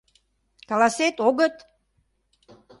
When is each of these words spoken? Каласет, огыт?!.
Каласет, 0.69 1.15
огыт?!. 1.27 1.55